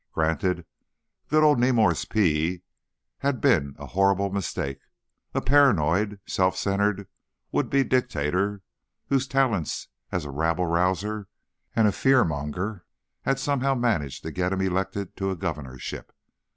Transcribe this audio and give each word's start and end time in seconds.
Granted, 0.13 0.65
good 1.27 1.43
old 1.43 1.59
Nemours 1.59 2.05
P. 2.05 2.63
had 3.19 3.39
been 3.39 3.75
a 3.77 3.85
horrible 3.85 4.31
mistake, 4.31 4.79
a 5.35 5.41
paranoid, 5.41 6.19
self 6.25 6.57
centered, 6.57 7.07
would 7.51 7.69
be 7.69 7.83
dictator 7.83 8.63
whose 9.09 9.27
talents 9.27 9.89
as 10.11 10.25
a 10.25 10.31
rabble 10.31 10.65
rouser 10.65 11.27
and 11.75 11.87
a 11.87 11.91
fearmonger 11.91 12.83
had 13.25 13.37
somehow 13.39 13.75
managed 13.75 14.23
to 14.23 14.31
get 14.31 14.51
him 14.51 14.61
elected 14.61 15.15
to 15.17 15.29
a 15.29 15.35
governorship. 15.35 16.11